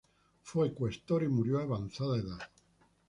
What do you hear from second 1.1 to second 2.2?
y murió a avanzada